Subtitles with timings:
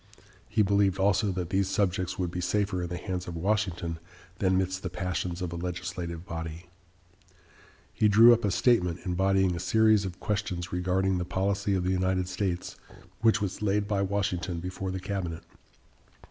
[0.49, 3.99] He believed also that these subjects would be safer in the hands of Washington
[4.39, 6.65] than midst the passions of a legislative body.
[7.93, 11.91] He drew up a statement, embodying a series of questions regarding the policy of the
[11.91, 12.77] United States,
[13.19, 15.43] which was laid by Washington before the cabinet.